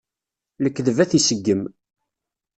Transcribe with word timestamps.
Lekdeb 0.63 0.97
ad 1.03 1.09
t-iseggem. 1.09 1.61